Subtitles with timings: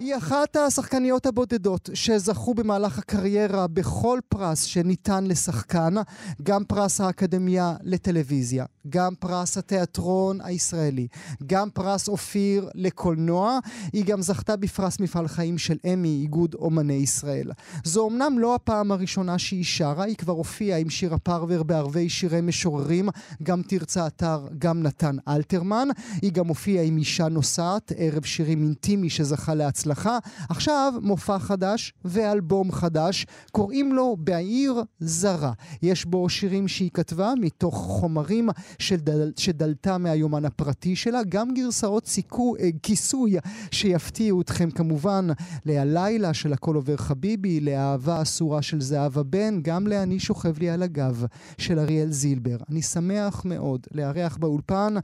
[0.00, 5.94] היא אחת השחקניות הבודדות שזכו במהלך הקריירה בכל פרס שניתן לשחקן,
[6.42, 11.06] גם פרס האקדמיה לטלוויזיה, גם פרס התיאטרון הישראלי,
[11.46, 13.58] גם פרס אופיר לקולנוע.
[13.92, 17.50] היא גם זכתה בפרס מפעל חיים של אמי, איגוד אומני ישראל.
[17.84, 22.40] זו אמנם לא הפעם הראשונה שהיא שרה, היא כבר הופיעה עם שירה פרבר בערבי שירי
[22.40, 23.08] משוררים,
[23.42, 25.88] גם תרצה אתר, גם נתן אלתרמן.
[26.22, 29.89] היא גם הופיעה עם אישה נוסעת, ערב שירים אינטימי שזכה להצלחה.
[29.90, 30.18] הצלחה.
[30.48, 35.52] עכשיו מופע חדש ואלבום חדש, קוראים לו בעיר זרה.
[35.82, 42.56] יש בו שירים שהיא כתבה מתוך חומרים שדל, שדלתה מהיומן הפרטי שלה, גם גרסאות סיכו,
[42.60, 43.36] אה, כיסוי
[43.70, 45.28] שיפתיעו אתכם כמובן
[45.66, 50.82] ל"הלילה" של הכל עובר חביבי, לאהבה אסורה של זהבה בן, גם ל"אני שוכב לי על
[50.82, 51.24] הגב"
[51.58, 52.56] של אריאל זילבר.
[52.70, 54.94] אני שמח מאוד לארח באולפן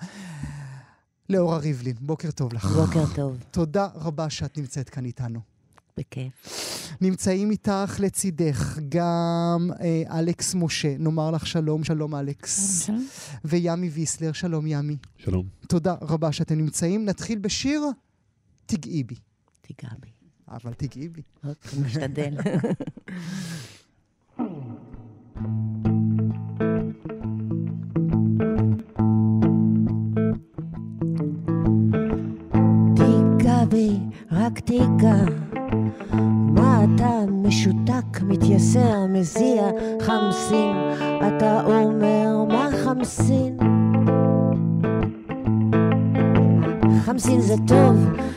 [1.28, 2.64] לאורה ריבלין, בוקר טוב לך.
[2.64, 3.38] בוקר טוב.
[3.50, 5.40] תודה רבה שאת נמצאת כאן איתנו.
[5.98, 6.32] בכיף.
[7.00, 12.84] נמצאים איתך לצידך גם אה, אלכס משה, נאמר לך שלום, שלום אלכס.
[12.86, 13.06] שלום.
[13.44, 14.96] וימי ויסלר, שלום ימי.
[15.16, 15.46] שלום.
[15.68, 17.04] תודה רבה שאתם נמצאים.
[17.04, 17.82] נתחיל בשיר
[18.66, 19.14] תגעי בי.
[19.60, 20.08] תיגע בי.
[20.48, 21.22] אבל תגעי בי.
[21.44, 22.34] אוקיי, משתדל.
[34.32, 35.16] רק תיגע.
[36.54, 39.62] מה אתה משותק, מתייסר, מזיע,
[40.00, 40.76] חמסין.
[41.26, 43.56] אתה אומר מה חמסין?
[47.04, 47.96] חמסין זה טוב,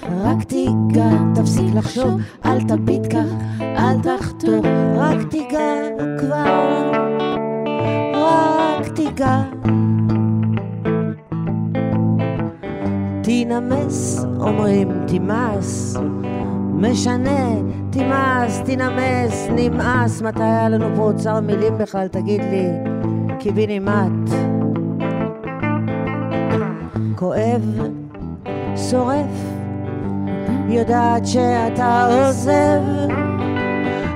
[0.09, 4.61] רק תיגע, תפסיק לחשוב, אל תביט כך, אל תחתור,
[4.97, 5.73] רק תיגע
[6.19, 6.91] כבר,
[8.13, 9.58] רק תיגע.
[13.43, 15.97] תנמס, אומרים תימס,
[16.73, 17.47] משנה,
[17.89, 22.67] תימס, תנמס, נמאס, מתי היה לנו פה אוצר מילים בכלל, תגיד לי,
[23.39, 24.29] קיבינימט.
[27.15, 27.61] כואב,
[28.89, 29.43] שורף,
[30.69, 32.81] יודעת שאתה עוזב,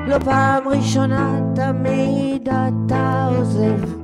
[0.07, 4.02] לא פעם ראשונה, תמיד אתה עוזב.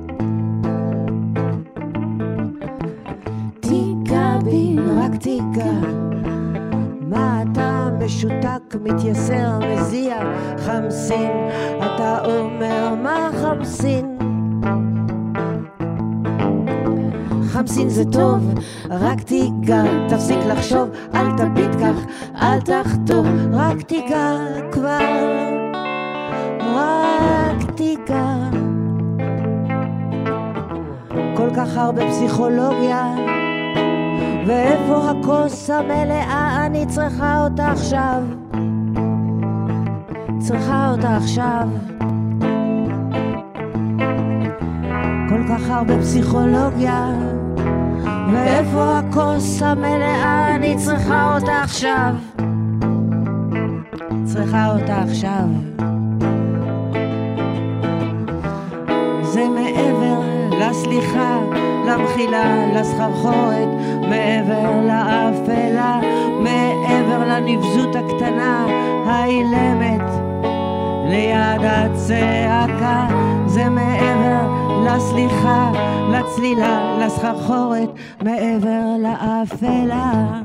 [5.20, 5.72] תיגע.
[7.00, 10.16] מה אתה משותק, מתייסר, מזיע,
[10.58, 11.30] חמסין,
[11.76, 14.18] אתה אומר מה חמסין?
[17.42, 18.54] חמסין זה טוב,
[18.90, 22.06] רק תיגע, תפסיק לחשוב, אל תביט כך,
[22.42, 24.36] אל תחתור, רק תיגע
[24.72, 25.00] כבר,
[26.74, 28.34] רק תיגע.
[31.36, 33.14] כל כך הרבה פסיכולוגיה,
[34.46, 38.22] ואיפה הכוס המלאה, אני צריכה אותה עכשיו.
[40.38, 41.68] צריכה אותה עכשיו.
[45.28, 47.12] כל כך הרבה פסיכולוגיה,
[48.32, 52.14] ואיפה הכוס המלאה, אני צריכה אותה עכשיו.
[54.24, 55.46] צריכה אותה עכשיו.
[59.22, 60.20] זה מעבר
[60.60, 61.38] לסליחה,
[61.90, 63.68] למחילה, לסחרחורת,
[64.08, 66.00] מעבר לאפלה,
[66.40, 68.66] מעבר לנבזות הקטנה,
[69.06, 70.10] האילמת,
[71.10, 73.06] ליד הצעקה,
[73.46, 74.40] זה מעבר
[74.84, 75.72] לסליחה,
[76.10, 77.90] לצלילה, לסחרחורת,
[78.22, 80.40] מעבר לאפלה.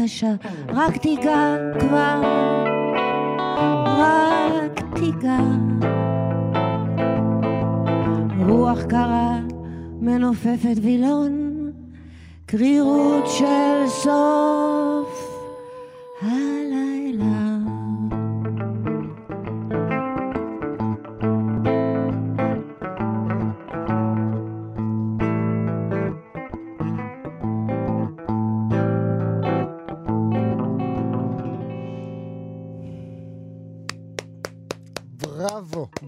[0.00, 0.34] לעוד בקשה,
[0.68, 2.22] רק תיגע כבר.
[3.98, 5.38] רק תיגע.
[8.48, 9.38] רוח קרה,
[10.00, 11.54] מנופפת וילון,
[12.46, 14.69] קרירות של סוף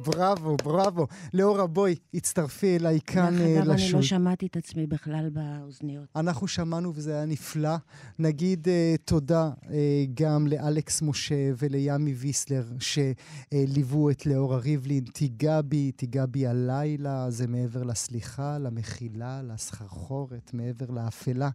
[0.03, 1.07] בראבו, בראבו.
[1.35, 3.93] לאורה, בואי, הצטרפי אליי כאן דרך אה, אגב, אני.
[3.93, 6.05] לא שמעתי את עצמי בכלל באוזניות.
[6.17, 7.77] אנחנו שמענו וזה היה נפלא.
[8.19, 9.69] נגיד uh, תודה uh,
[10.15, 15.05] גם לאלכס משה ולימי ויסלר שליוו את לאורה ריבלין.
[15.05, 21.51] תיגע בי, תיגע בי הלילה, זה מעבר לסליחה, למחילה, לסחרחורת, מעבר לאפלה.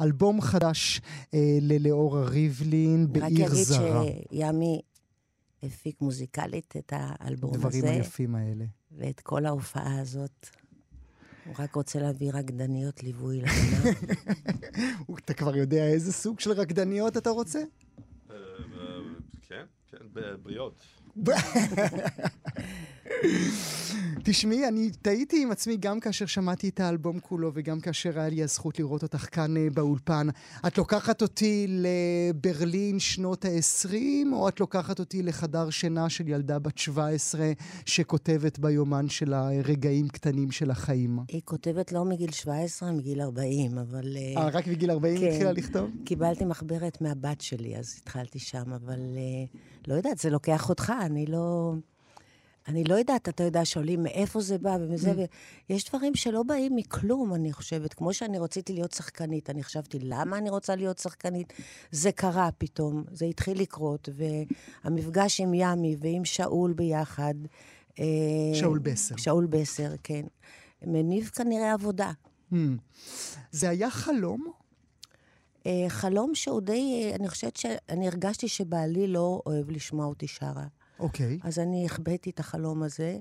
[0.00, 4.04] אלבום חדש uh, ללאורה ריבלין רק בעיר אגיד זרה.
[4.30, 4.80] שימי
[5.66, 8.64] הפיק מוזיקלית את האלבום דברים הזה, היפים האלה.
[8.92, 10.46] ואת כל ההופעה הזאת.
[11.46, 13.98] הוא רק רוצה להביא רקדניות ליווי לגינה.
[15.24, 17.58] אתה כבר יודע איזה סוג של רקדניות אתה רוצה?
[17.58, 18.98] אה, אה,
[19.48, 20.84] כן, כן, בבריאות.
[24.24, 28.42] תשמעי, אני תהיתי עם עצמי גם כאשר שמעתי את האלבום כולו וגם כאשר היה לי
[28.42, 30.26] הזכות לראות אותך כאן אה, באולפן.
[30.66, 33.94] את לוקחת אותי לברלין שנות ה-20,
[34.32, 37.52] או את לוקחת אותי לחדר שינה של ילדה בת 17
[37.86, 41.18] שכותבת ביומן שלה רגעים קטנים של החיים?
[41.28, 44.16] היא כותבת לא מגיל 17, מגיל 40, אבל...
[44.16, 45.26] אה, אה, רק בגיל 40 כן.
[45.26, 45.90] התחילה לכתוב?
[46.04, 49.44] קיבלתי מחברת מהבת שלי, אז התחלתי שם, אבל אה,
[49.88, 51.74] לא יודעת, זה לוקח אותך, אני לא...
[52.68, 55.12] אני לא יודעת, אתה יודע, שואלים מאיפה זה בא ומזה,
[55.70, 57.94] ויש דברים שלא באים מכלום, אני חושבת.
[57.94, 61.52] כמו שאני רציתי להיות שחקנית, אני חשבתי, למה אני רוצה להיות שחקנית?
[61.90, 64.08] זה קרה פתאום, זה התחיל לקרות,
[64.84, 67.34] והמפגש עם ימי ועם שאול ביחד...
[67.98, 68.04] אה,
[68.54, 69.16] שאול בסר.
[69.16, 70.26] שאול בסר, כן.
[70.82, 72.12] מניב כנראה עבודה.
[72.52, 72.56] Hmm.
[73.50, 74.52] זה היה חלום?
[75.66, 80.66] אה, חלום שהוא די, אה, אני חושבת שאני הרגשתי שבעלי לא אוהב לשמוע אותי שרה.
[81.00, 81.38] אוקיי.
[81.42, 83.18] אז אני החבאתי את החלום הזה,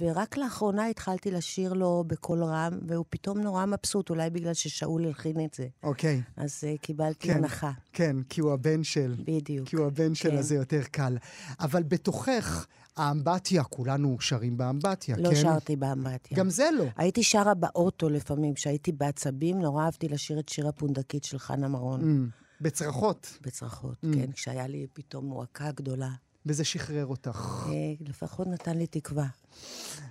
[0.00, 5.44] ורק לאחרונה התחלתי לשיר לו בקול רם, והוא פתאום נורא מבסוט, אולי בגלל ששאול הלחין
[5.44, 5.66] את זה.
[5.82, 6.22] אוקיי.
[6.36, 7.36] אז uh, קיבלתי כן.
[7.36, 7.70] הנחה.
[7.92, 9.14] כן, כי הוא הבן של.
[9.26, 9.68] בדיוק.
[9.68, 10.36] כי הוא הבן של, כן.
[10.36, 11.16] אז זה יותר קל.
[11.60, 12.66] אבל בתוכך,
[12.96, 15.36] האמבטיה, כולנו שרים באמבטיה, לא כן?
[15.36, 16.38] שרתי באמבטיה.
[16.38, 16.84] גם זה לא.
[16.96, 22.00] הייתי שרה באוטו לפעמים, כשהייתי בעצבים, נורא אהבתי לשיר את שיר הפונדקית של חנה מרון.
[22.00, 24.14] Mm, בצרחות, בצרחות, Mm.
[24.14, 26.10] כן, כשהיה לי פתאום מועקה גדולה.
[26.46, 27.68] וזה שחרר אותך.
[28.00, 29.26] לפחות נתן לי תקווה.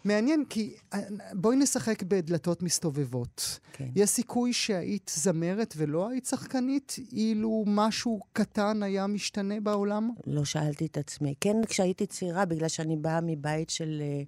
[0.05, 0.99] מעניין, כי אה,
[1.33, 3.59] בואי נשחק בדלתות מסתובבות.
[3.73, 3.87] כן.
[3.95, 10.09] יש סיכוי שהיית זמרת ולא היית שחקנית, אילו משהו קטן היה משתנה בעולם?
[10.27, 11.33] לא שאלתי את עצמי.
[11.41, 14.01] כן, כשהייתי צעירה, בגלל שאני באה מבית של...
[14.01, 14.23] אה,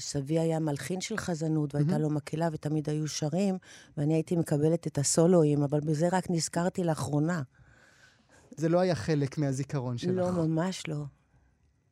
[0.00, 3.58] סבי היה מלחין של חזנות, והייתה לו מקהלה, ותמיד היו שרים,
[3.96, 7.42] ואני הייתי מקבלת את הסולואים, אבל בזה רק נזכרתי לאחרונה.
[8.56, 10.10] זה לא היה חלק מהזיכרון שלך.
[10.16, 11.04] לא, ממש לא.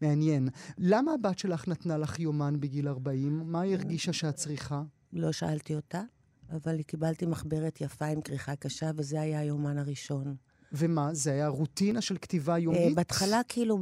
[0.03, 0.49] מעניין.
[0.79, 3.43] למה הבת שלך נתנה לך יומן בגיל 40?
[3.53, 4.83] מה היא הרגישה שאת צריכה?
[5.13, 6.03] לא שאלתי אותה,
[6.51, 10.37] אבל קיבלתי מחברת יפה עם כריכה קשה, וזה היה היומן הראשון.
[10.73, 12.95] ומה, זה היה רוטינה של כתיבה אה, יומית?
[12.95, 13.79] בהתחלה, כאילו,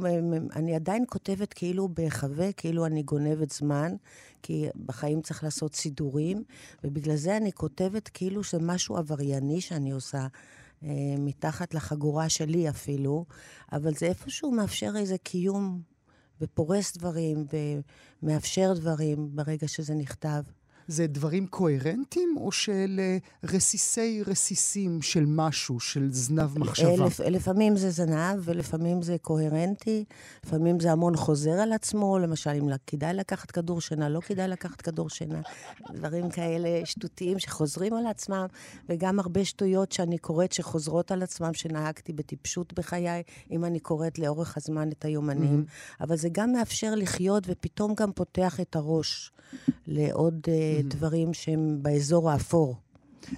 [0.55, 3.95] אני עדיין כותבת כאילו בהיחווה, כאילו אני גונבת זמן,
[4.43, 6.43] כי בחיים צריך לעשות סידורים,
[6.83, 10.27] ובגלל זה אני כותבת כאילו שזה משהו עברייני שאני עושה,
[10.83, 13.25] אה, מתחת לחגורה שלי אפילו,
[13.71, 15.81] אבל זה איפשהו מאפשר איזה קיום,
[16.41, 17.45] ופורס דברים,
[18.23, 20.41] ומאפשר דברים ברגע שזה נכתב.
[20.87, 27.05] זה דברים קוהרנטיים, או שאלה רסיסי רסיסים של משהו, של זנב מחשבה?
[27.05, 30.05] לפ, לפעמים זה זנב, ולפעמים זה קוהרנטי,
[30.45, 34.81] לפעמים זה המון חוזר על עצמו, למשל, אם כדאי לקחת כדור שינה, לא כדאי לקחת
[34.81, 35.41] כדור שינה.
[35.93, 38.45] דברים כאלה שטותיים שחוזרים על עצמם,
[38.89, 44.57] וגם הרבה שטויות שאני קוראת שחוזרות על עצמם, שנהגתי בטיפשות בחיי, אם אני קוראת לאורך
[44.57, 45.65] הזמן את היומנים.
[45.67, 46.03] Mm-hmm.
[46.03, 49.31] אבל זה גם מאפשר לחיות, ופתאום גם פותח את הראש
[49.87, 50.76] לעוד mm-hmm.
[50.83, 52.75] דברים שהם באזור האפור.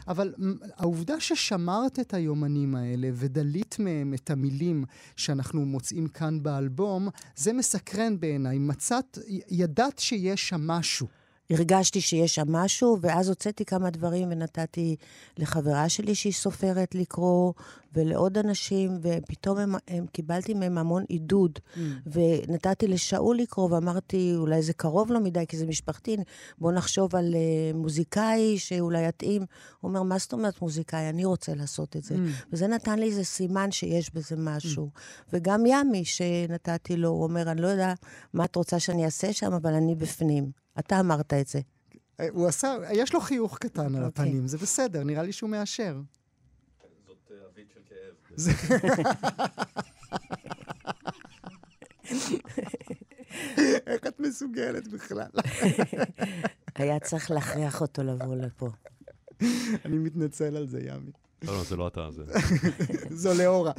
[0.08, 0.34] אבל
[0.78, 4.84] העובדה ששמרת את היומנים האלה ודלית מהם את המילים
[5.16, 8.58] שאנחנו מוצאים כאן באלבום, זה מסקרן בעיניי.
[8.58, 9.18] מצאת,
[9.50, 11.08] ידעת שיש שם משהו.
[11.50, 14.96] הרגשתי שיש שם משהו, ואז הוצאתי כמה דברים ונתתי
[15.38, 17.54] לחברה שלי שהיא סופרת לקרוא,
[17.94, 21.60] ולעוד אנשים, ופתאום הם, הם, קיבלתי מהם המון עידוד.
[21.60, 21.80] Mm.
[22.06, 26.18] ונתתי לשאול לקרוא, ואמרתי, אולי זה קרוב לו מדי, כי זה משפחתי,
[26.58, 29.42] בוא נחשוב על uh, מוזיקאי שאולי יתאים.
[29.82, 31.10] הוא אומר, מה זאת אומרת מוזיקאי?
[31.10, 32.16] אני רוצה לעשות את זה.
[32.16, 32.20] Mm.
[32.54, 34.90] וזה נתן לי איזה סימן שיש בזה משהו.
[34.96, 35.00] Mm.
[35.34, 37.94] וגם ימי, שנתתי לו, הוא אומר, אני לא יודע
[38.34, 40.52] מה את רוצה שאני אעשה שם, אבל אני בפנים.
[40.80, 41.60] אתה אמרת את זה.
[42.30, 46.02] הוא עשה, יש לו חיוך קטן על הפנים, זה בסדר, נראה לי שהוא מאשר.
[47.08, 48.14] זאת אבית של כאב.
[53.88, 55.30] איך את מסוגלת בכלל?
[56.76, 58.70] היה צריך להכריח אותו לבוא לפה.
[59.86, 61.12] אני מתנצל על זה, ימי.
[61.44, 62.24] לא, לא, זה לא אתה, זה...
[63.22, 63.72] זו לאורה.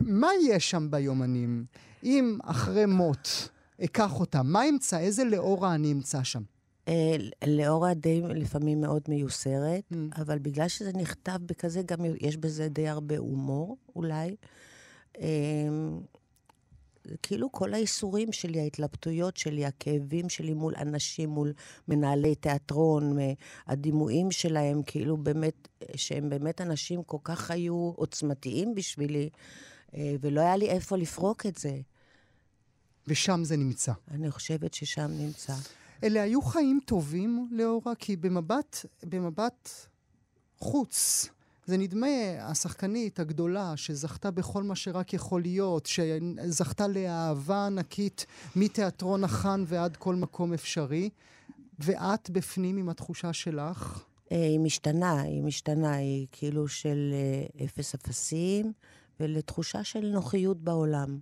[0.00, 1.64] מה יש שם ביומנים?
[2.04, 3.48] אם אחרי מות
[3.84, 4.42] אקח אותה.
[4.42, 4.98] מה אמצא?
[4.98, 6.42] איזה לאורה אני אמצא שם?
[6.88, 7.16] אה,
[7.46, 9.96] לאורה די לפעמים מאוד מיוסרת, Mm.
[10.20, 14.36] אבל בגלל שזה נכתב בכזה, גם יש בזה די הרבה הומור, אולי.
[15.20, 15.68] אה,
[17.22, 21.52] כאילו כל האיסורים שלי, ההתלבטויות שלי, הכאבים שלי מול אנשים, מול
[21.88, 23.34] מנהלי תיאטרון, מ-
[23.66, 29.28] הדימויים שלהם, כאילו באמת, שהם באמת אנשים כל כך היו עוצמתיים בשבילי,
[29.94, 31.80] אה, ולא היה לי איפה לפרוק את זה.
[33.08, 33.92] ושם זה נמצא.
[34.10, 35.54] אני חושבת ששם נמצא.
[36.04, 37.94] אלה היו חיים טובים, לאורה?
[37.94, 39.70] כי במבט, במבט
[40.58, 41.28] חוץ,
[41.66, 42.06] זה נדמה
[42.40, 50.14] השחקנית הגדולה שזכתה בכל מה שרק יכול להיות, שזכתה לאהבה ענקית מתיאטרון החאן ועד כל
[50.14, 51.10] מקום אפשרי,
[51.78, 54.04] ואת בפנים עם התחושה שלך?
[54.32, 58.72] אה, היא משתנה, היא משתנה, היא כאילו של אה, אפס אפסים
[59.20, 61.18] ולתחושה של נוחיות בעולם.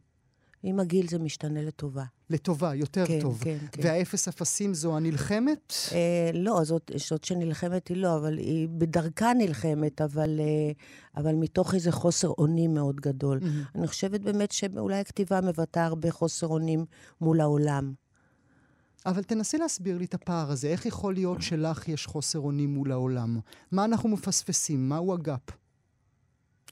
[0.66, 2.04] עם הגיל זה משתנה לטובה.
[2.30, 3.40] לטובה, יותר כן, טוב.
[3.44, 3.83] כן, כן.
[3.85, 5.73] והאפס אפסים זו הנלחמת?
[5.92, 10.73] אה, לא, זאת, זאת שנלחמת היא לא, אבל היא בדרכה נלחמת, אבל, אה,
[11.16, 13.38] אבל מתוך איזה חוסר אונים מאוד גדול.
[13.42, 13.62] מהמם.
[13.75, 16.85] אני חושבת באמת שאולי הכתיבה מבטאה הרבה חוסר אונים
[17.21, 17.92] מול העולם.
[19.06, 20.68] אבל תנסי להסביר לי את הפער הזה.
[20.68, 23.38] איך יכול להיות שלך יש חוסר אונים מול העולם?
[23.73, 24.88] מה אנחנו מפספסים?
[24.88, 25.63] מהו הגאפ?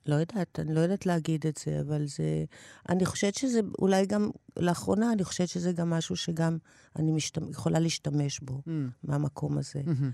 [0.07, 2.45] לא יודעת, אני לא יודעת להגיד את זה, אבל זה...
[2.89, 6.59] אני חושבת שזה אולי גם, לאחרונה אני חושבת שזה גם משהו שגם
[6.97, 7.51] אני משתמ...
[7.51, 8.71] יכולה להשתמש בו, Mm,
[9.05, 9.81] מהמקום הזה.
[9.87, 10.11] מהמם.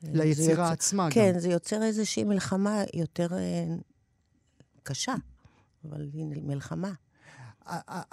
[0.00, 1.10] זה ליצירה יוצר- עצמה גם.
[1.10, 3.64] כן, זה יוצר איזושהי מלחמה יותר אה,
[4.82, 5.14] קשה,
[5.88, 6.92] אבל הנה, מלחמה.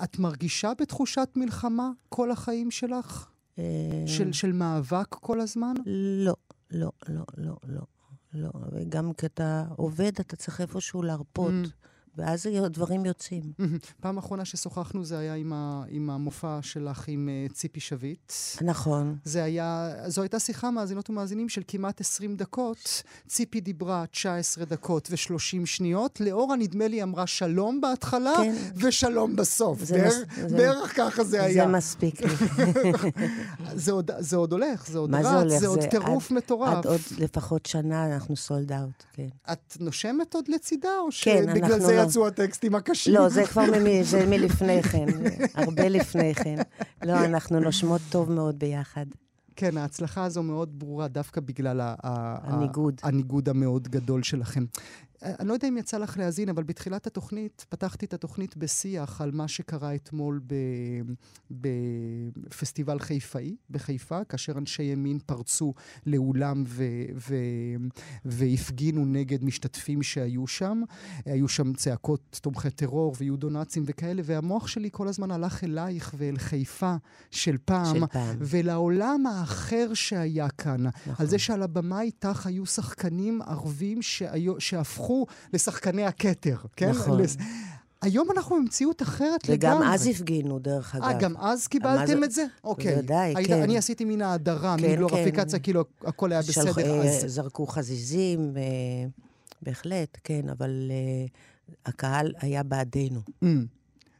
[0.04, 3.30] את מרגישה בתחושת מלחמה כל החיים שלך?
[3.60, 3.64] אה,
[4.08, 5.74] של, של מאבק כל הזמן?
[5.86, 6.36] לא,
[6.72, 7.82] לא, לא, לא, לא.
[8.34, 11.89] לא, וגם כשאתה עובד, אתה צריך איפשהו להרפות, Mm.
[12.18, 13.44] ואז הדברים יוצאים.
[14.00, 18.34] פעם אחרונה ששוחחנו זה היה עם, ה, עם המופע שלך עם uh, ציפי שביט.
[18.62, 19.18] נכון.
[19.24, 23.04] זה היה, זו הייתה שיחה, מאזינות ומאזינים, של כמעט 20 דקות.
[23.28, 26.20] ציפי דיברה 19 דקות ו-30 שניות.
[26.22, 28.56] לאורה, נדמה לי, אמרה שלום בהתחלה, כן.
[28.76, 29.84] ושלום בסוף.
[29.84, 31.66] זה בערך, מס- זה- בערך ככה זה היה.
[31.66, 32.28] זה מספיק לי.
[33.76, 35.60] זה עוד, זה עוד הולך, זה עוד זה רץ, הולך?
[35.60, 36.78] זה עוד זה טירוף מטורף.
[36.78, 39.28] עד עוד לפחות שנה אנחנו סולד אאוט, כן.
[39.52, 42.08] את נושמת עוד לצידה, או כן, שבגלל זה לא.
[42.08, 43.14] יצאו הטקסטים הקשים?
[43.14, 45.06] לא, זה כבר ממי, זה מלפני כן,
[45.56, 46.56] הרבה לפני כן.
[47.04, 49.06] לא, אנחנו נושמות טוב מאוד ביחד.
[49.56, 53.02] כן, ההצלחה הזו מאוד ברורה, דווקא בגלל הניגוד.
[53.04, 54.66] הניגוד המאוד גדול שלכם.
[55.24, 59.32] אני לא יודע אם יצא לך להאזין, אבל בתחילת התוכנית, פתחתי את התוכנית בשיח על
[59.32, 60.42] מה שקרה אתמול
[61.52, 65.74] בפסטיבל חיפאי, בחיפה, כאשר אנשי ימין פרצו
[66.06, 66.84] לאולם ו-
[67.16, 67.36] ו-
[68.26, 70.82] והפגינו נגד משתתפים שהיו שם.
[71.26, 76.96] היו שם צעקות תומכי טרור ויודו-נאצים וכאלה, והמוח שלי כל הזמן הלך אלייך ואל חיפה
[77.32, 77.96] של פעם.
[77.96, 78.38] של פעם.
[78.40, 81.14] ולעולם האחר שהיה כאן, נכון.
[81.18, 85.09] על זה שעל הבמה איתך היו שחקנים ערבים שהיו, שהפכו
[85.54, 86.90] לשחקני הכתר, כן?
[86.90, 87.22] נכון.
[87.22, 87.38] לס...
[88.02, 89.94] היום אנחנו במציאות אחרת וגם לגמרי.
[89.96, 91.04] אז הפגינו, דרך אגב.
[91.04, 92.46] אה, גם אז קיבלתם זה- את זה?
[92.64, 92.96] אוקיי.
[92.96, 93.62] בוודאי, היית- כן.
[93.62, 95.64] אני עשיתי מן ההדרה, כן, מגלוריפיקציה, כן.
[95.64, 97.24] כאילו הכל היה שלח- בסדר אה, אז.
[97.28, 98.62] זרקו חזיזים, אה,
[99.62, 101.26] בהחלט, כן, אבל אה,
[101.86, 103.20] הקהל היה בעדנו.
[103.44, 103.48] Mm.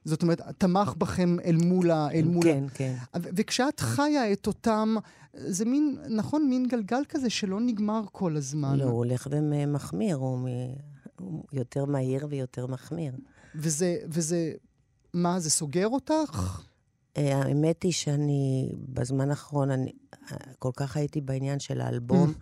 [0.06, 2.08] זאת אומרת, תמך בכם אל מול ה...
[2.14, 2.94] אל מול ה- כן, כן.
[3.16, 4.96] וכשאת חיה את אותם,
[5.34, 8.76] זה מין, נכון, מין גלגל כזה שלא נגמר כל הזמן.
[8.80, 10.74] לא, הוא הולך ומחמיר, הוא מ-
[11.20, 13.14] הוא יותר מהיר ויותר מחמיר.
[13.56, 14.52] וזה, וזה,
[15.14, 16.62] מה, זה סוגר אותך?
[17.18, 19.92] אה, האמת היא שאני, בזמן האחרון, אני
[20.32, 22.34] אה, כל כך הייתי בעניין של האלבום,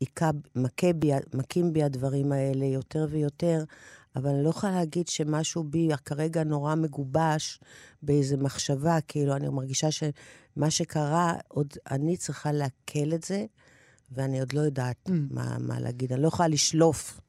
[0.00, 3.64] היכה, מכה בי, מכים בי הדברים האלה יותר ויותר,
[4.16, 7.60] אבל אני לא יכולה להגיד שמשהו בי כרגע נורא מגובש
[8.02, 13.44] באיזו מחשבה, כאילו, אני מרגישה שמה שקרה, עוד אני צריכה לעכל את זה,
[14.12, 15.12] ואני עוד לא יודעת Mm.
[15.30, 16.12] מה, מה להגיד.
[16.12, 17.20] אני לא יכולה לשלוף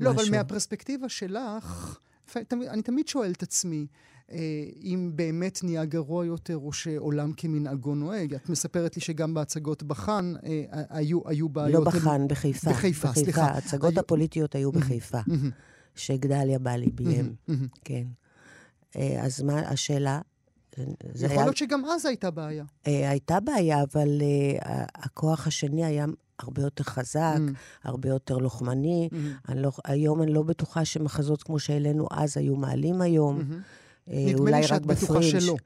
[0.00, 0.34] לא, אבל משהו.
[0.34, 3.86] מהפרספקטיבה שלך, לפעמים- תמיד- אני תמיד שואל את עצמי,
[4.32, 4.38] אה,
[4.82, 8.34] אם באמת נהיה גרוע יותר, או שעולם כמנהגו נוהג.
[8.34, 11.84] את מספרת לי שגם בהצגות בחאן אה, היו, היו בעיות.
[11.84, 12.70] לא בחאן, בחיפה.
[12.70, 13.42] בחיפה, סליחה.
[13.42, 15.18] ההצגות היו- הפוליטיות היו בחיפה,
[15.94, 17.66] שגדליה בעלי ביים, מהמם.
[17.84, 18.04] כן.
[18.96, 20.20] אה, אז מה השאלה?
[21.14, 22.64] זה יכול היה- להיות שגם אז הייתה בעיה.
[22.86, 26.06] אה, הייתה בעיה, אבל אה, הכוח השני היה
[26.38, 27.52] הרבה יותר חזק, מהמם,
[27.84, 29.08] הרבה יותר לוחמני.
[29.12, 33.36] מהמם, אני לא, היום אני לא בטוחה שמחזות כמו שהעלינו אז היו מעלים היום.
[33.38, 33.60] מהמם.
[34.10, 35.38] אה, נדמה לי שאת בטוחה בפרינג'.
[35.40, 35.56] שלא.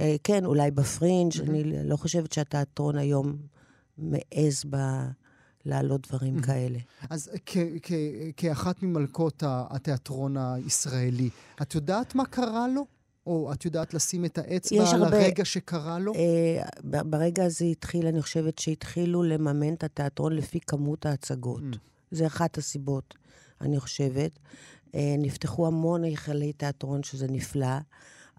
[0.00, 1.32] אה, כן, אולי בפרינג'.
[1.42, 1.54] מהמם.
[1.54, 3.36] אני לא חושבת שהתיאטרון היום
[3.98, 4.76] מעז ב...
[5.64, 6.46] להעלות דברים מהמם.
[6.46, 6.78] כאלה.
[7.10, 7.92] אז כ- כ-
[8.36, 11.30] כאחת ממלכות התיאטרון הישראלי,
[11.62, 12.86] את יודעת מה קרה לו?
[13.26, 16.12] או את יודעת לשים את האצבע על הרבה- הרגע שקרה לו?
[16.14, 16.62] אה,
[17.04, 21.62] ברגע הזה התחיל, אני חושבת שהתחילו לממן את התיאטרון לפי כמות ההצגות.
[21.72, 21.76] Mm.
[22.10, 23.14] זה אחת הסיבות,
[23.60, 24.38] אני חושבת.
[24.94, 27.76] אה, נפתחו המון היכלי תיאטרון, שזה נפלא,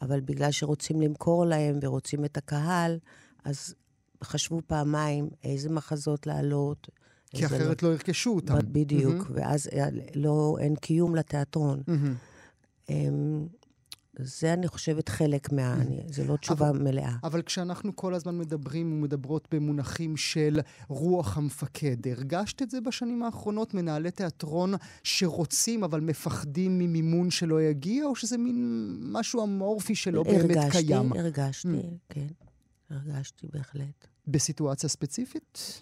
[0.01, 2.99] אבל בגלל שרוצים למכור להם ורוצים את הקהל,
[3.43, 3.73] אז
[4.23, 6.87] חשבו פעמיים איזה מחזות להעלות.
[7.35, 8.57] כי אחרת לא ירכשו אותם.
[8.71, 9.35] בדיוק, מהמם.
[9.35, 11.81] ואז אה, לא, אין קיום לתיאטרון.
[12.89, 13.45] אמ,
[14.19, 15.73] זה, אני חושבת, חלק מה...
[15.73, 17.15] אני, זה לא תשובה מלאה.
[17.23, 23.73] אבל כשאנחנו כל הזמן מדברים ומדברות במונחים של רוח המפקד, הרגשת את זה בשנים האחרונות?
[23.73, 24.73] מנהלי תיאטרון
[25.03, 31.13] שרוצים אבל מפחדים ממימון שלא יגיע, או שזה מין משהו אמורפי שלא באמת הרגשתי, קיים?
[31.13, 31.95] הרגשתי, Mm.
[32.09, 32.27] כן.
[32.89, 34.07] הרגשתי בהחלט.
[34.27, 35.79] בסיטואציה ספציפית?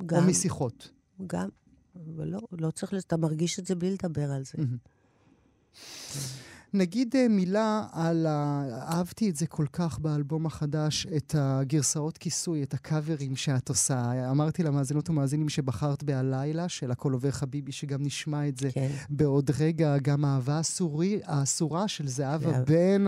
[0.00, 0.90] אמ, או גם, משיחות?
[1.26, 1.48] גם,
[1.96, 4.58] אבל לא, לא צריך, אתה מרגיש את זה בלי לדבר על זה.
[6.74, 8.64] נגיד אה, מילה על ה...
[8.88, 14.30] אהבתי את זה כל כך באלבום החדש, את הגרסאות כיסוי, את הקאברים שאת עושה.
[14.30, 18.90] אמרתי למאזינות ומאזינים שבחרת ב"הלילה" של הכל עובר חביבי, שגם נשמע את זה כן.
[19.10, 22.64] בעוד רגע, גם אהבה אסורי, האסורה של זהבה זהב.
[22.66, 23.04] בן,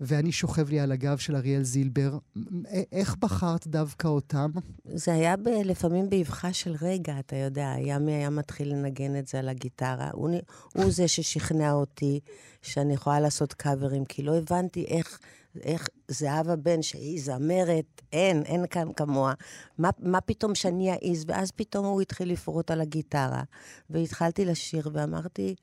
[0.00, 2.18] ואני שוכב לי על הגב של אריאל זילבר.
[2.36, 4.50] מ- א- איך בחרת דווקא אותם?
[4.94, 9.38] זה היה ב, לפעמים באבחה של רגע, אתה יודע, ימי היה מתחיל לנגן את זה
[9.38, 10.10] על הגיטרה.
[10.12, 10.30] הוא,
[10.74, 12.20] הוא זה ששכנע אותי
[12.62, 15.18] שאני יכולה לעשות קאברים, כי לא הבנתי איך,
[15.62, 19.34] איך זהבה בן, שהיא זמרת, אין, אין כאן כמוה.
[19.78, 21.24] מה, מה פתאום שאני אעז?
[21.26, 23.42] ואז פתאום הוא התחיל לפרוט על הגיטרה,
[23.90, 25.54] והתחלתי לשיר, ואמרתי,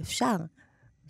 [0.00, 0.36] אפשר.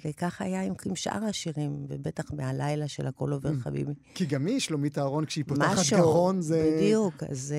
[0.05, 3.93] וככה היה עם, עם שאר השירים, ובטח מהלילה של הכל עובר חביבי.
[4.15, 6.77] כי גם היא, שלומית אהרון, כשהיא פותחת משהו, גרון, זה...
[6.77, 7.55] בדיוק, אז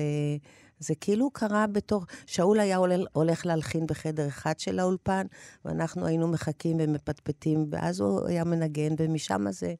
[0.82, 2.04] זה, כאילו קרה בתור...
[2.26, 2.76] שאול היה
[3.12, 5.26] הולך להלחין בחדר אחד של האולפן,
[5.64, 9.74] ואנחנו היינו מחכים ומפטפטים, ואז הוא היה מנגן, ומשם זה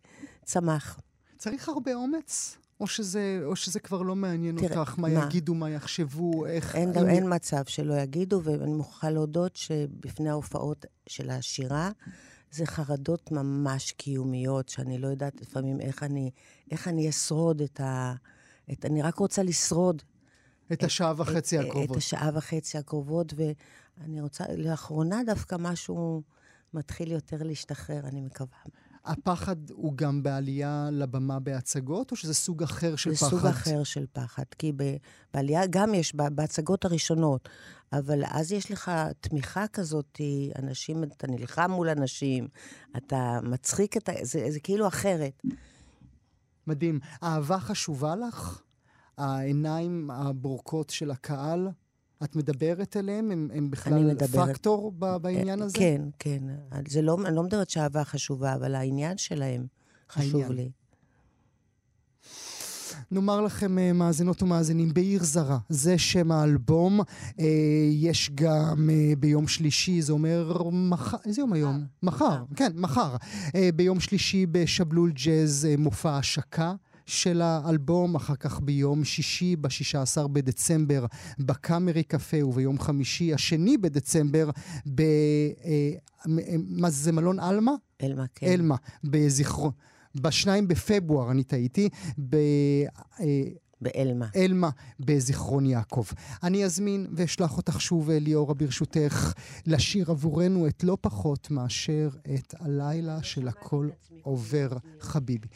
[0.45, 1.01] צמח.
[1.39, 2.57] צריך הרבה אומץ?
[2.81, 5.25] או שזה, או שזה כבר לא מעניין תראה, אותך, מה, מה?
[5.27, 6.77] יגידו, מה יחשבו, איך...
[6.77, 11.91] אין, גם, אין מצב שלא יגידו, ואני מוכרחה להודות שבפני ההופעות של השירה,
[12.51, 16.31] זה חרדות ממש קיומיות, שאני לא יודעת לפעמים איך אני,
[16.71, 18.15] איך אני אשרוד את ה...
[18.73, 20.03] את, אני רק רוצה לשרוד
[20.73, 21.91] את השעה וחצי את, הקרובות.
[21.91, 26.23] את השעה וחצי הקרובות, ואני רוצה, לאחרונה דווקא משהו
[26.75, 28.59] מתחיל יותר להשתחרר, אני מקווה.
[29.05, 33.29] הפחד הוא גם בעלייה לבמה בהצגות, או שזה סוג אחר של זה פחד?
[33.31, 34.97] סוג אחר של פחד, כי ב-
[35.35, 37.49] בעלייה גם יש, בהצגות הראשונות,
[37.93, 40.21] אבל אז יש לך תמיכה כזאת,
[40.59, 42.49] אנשים, אתה נלחם מול אנשים,
[42.97, 44.13] אתה מצחיק את ה...
[44.23, 45.43] זה, זה כאילו אחרת.
[46.67, 47.01] מדהים.
[47.23, 48.63] אהבה חשובה לך?
[49.19, 51.69] העיניים הבורקות של הקהל?
[52.25, 53.31] את מדברת אליהם?
[53.31, 54.49] הם, הם בכלל מדברת.
[54.51, 55.79] פקטור ב- בעניין אה, הזה?
[55.79, 56.43] כן, כן.
[56.89, 59.67] זה לא, אני לא מדברת שאהבה חשובה, אבל העניין שלהם
[60.11, 60.53] חשוב העניין.
[60.53, 60.71] לי.
[63.11, 67.01] נאמר לכם, אה, מאזינות ומאזינים, בעיר זרה, זה שם האלבום.
[67.41, 67.47] אה,
[67.91, 71.85] יש גם אה, ביום שלישי, זה אומר מחר, איזה יום היום?
[72.03, 73.17] מחר, כן, מחר.
[73.55, 76.75] אה, ביום שלישי בשבלול ג'אז אה, מופע השקה.
[77.13, 81.07] של האלבום, אחר כך ביום שישי, ב-16 בדצמבר,
[81.39, 84.51] בקאמרי קפה, וביום חמישי, השני בדצמבר,
[84.95, 85.01] ב...
[85.65, 85.91] אה,
[86.27, 87.73] מ- מה זה, זה מלון עלמה?
[88.03, 88.47] אלמה, כן.
[88.47, 89.71] אלמה, בזיכרון.
[90.15, 91.89] בשניים בפברואר, אני טעיתי,
[93.81, 94.27] באלמה.
[94.35, 94.71] באלמה
[95.01, 96.05] בזיכרון יעקב.
[96.43, 99.33] אני אזמין ואשלח אותך שוב, אה, ליאורה, ברשותך,
[99.67, 103.89] לשיר עבורנו את לא פחות מאשר את הלילה של הכל
[104.23, 104.69] עובר
[105.01, 105.49] חביבי.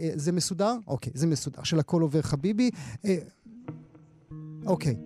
[0.00, 0.76] אה, זה מסודר?
[0.86, 1.62] אוקיי, זה מסודר.
[1.62, 2.70] של הכל עובר חביבי.
[3.04, 3.16] אה,
[4.66, 4.96] אוקיי.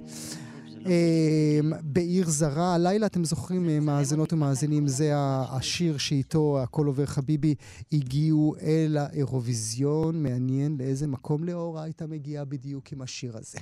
[0.87, 7.55] אה, בעיר זרה, הלילה, אתם זוכרים, אה, מאזינות ומאזינים, זה השיר שאיתו הכל עובר חביבי
[7.93, 10.23] הגיעו אל האירוויזיון.
[10.23, 13.59] מעניין לאיזה מקום לאורה הייתה מגיעה בדיוק עם השיר הזה.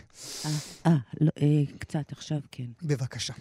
[0.86, 1.30] אה, לא,
[1.78, 2.66] קצת עכשיו כן.
[2.82, 3.34] בבקשה.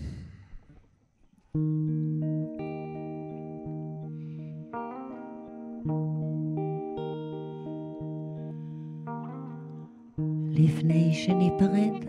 [10.58, 12.06] לפני שניפרד,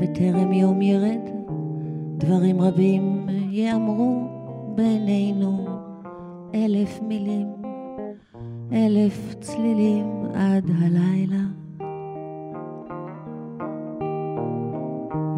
[0.00, 1.20] בטרם יום ירד,
[2.16, 4.20] דברים רבים יאמרו
[4.74, 5.66] בינינו,
[6.54, 7.48] אלף מילים,
[8.72, 11.42] אלף צלילים עד הלילה.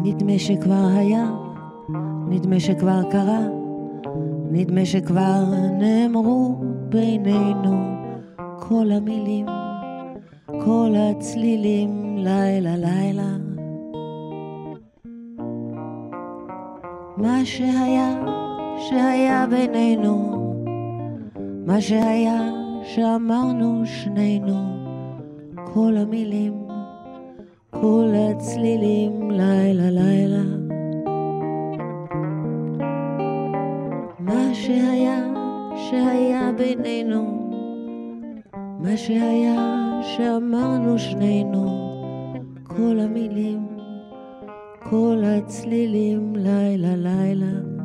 [0.03, 1.31] נדמה שכבר היה,
[2.29, 3.47] נדמה שכבר קרה,
[4.51, 5.43] נדמה שכבר
[5.79, 6.55] נאמרו
[6.89, 7.99] בינינו
[8.59, 9.58] כל המילים.
[10.65, 13.37] כל הצלילים לילה לילה.
[17.17, 18.19] מה שהיה,
[18.77, 20.15] שהיה בינינו,
[21.65, 22.51] מה שהיה
[22.83, 24.55] שאמרנו שנינו,
[25.73, 26.53] כל המילים,
[27.69, 30.43] כל הצלילים, לילה לילה.
[34.19, 35.25] מה שהיה,
[35.75, 37.49] שהיה בינינו,
[38.79, 41.65] מה שהיה שאמרנו שנינו,
[42.63, 43.67] כל המילים,
[44.89, 47.79] כל הצלילים, לילה לילה.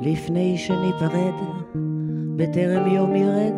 [0.00, 1.34] לפני שניפרד,
[2.36, 3.54] בטרם יום ירד,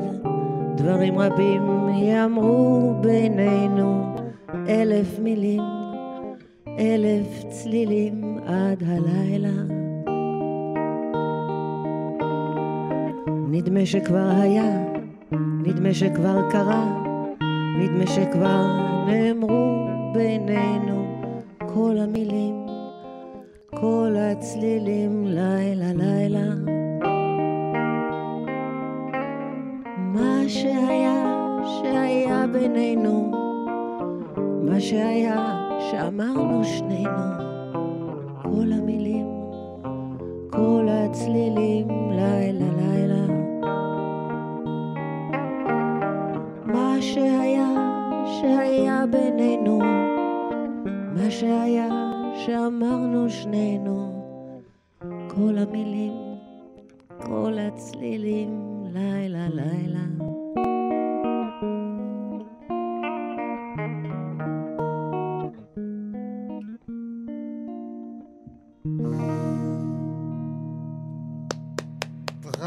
[0.76, 1.62] דברים רבים
[2.02, 4.14] יאמרו בינינו,
[4.68, 5.62] אלף מילים,
[6.78, 9.79] אלף צלילים עד הלילה.
[13.60, 14.84] נדמה שכבר היה,
[15.66, 17.02] נדמה שכבר קרה,
[17.78, 18.66] נדמה שכבר
[19.06, 21.26] נאמרו בינינו
[21.74, 22.66] כל המילים,
[23.70, 26.54] כל הצלילים, לילה לילה.
[29.96, 31.24] מה שהיה,
[31.64, 33.32] שהיה בינינו,
[34.62, 37.20] מה שהיה, שאמרנו שנינו,
[38.42, 39.26] כל המילים,
[40.50, 43.09] כל הצלילים, לילה לילה.
[49.10, 49.78] בינינו,
[51.14, 51.88] מה שהיה,
[52.34, 54.22] שאמרנו שנינו,
[55.28, 56.12] כל המילים,
[57.18, 60.29] כל הצלילים, לילה לילה.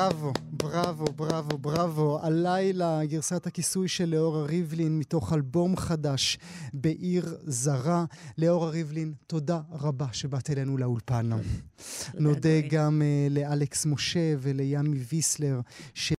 [0.04, 2.20] בראבו, בראבו, בראבו, בראבו.
[2.24, 6.38] הלילה גרסת הכיסוי של ליאורה ריבלין מתוך אלבום חדש
[6.74, 8.06] בעיר זרה.
[8.38, 11.30] ליאורה ריבלין, תודה רבה שבאת אלינו לאולפן.
[12.20, 12.50] נודה.
[12.70, 15.60] גם uh, לאלכס משה ולימי ויסלר,
[15.94, 16.14] ש...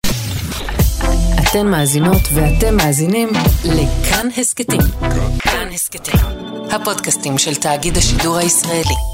[1.42, 3.28] אתן מאזינות ואתם מאזינים
[3.64, 4.80] לכאן הסכתים.
[5.38, 6.20] כאן הסכתים,
[6.70, 9.13] הפודקאסטים של תאגיד השידור הישראלי.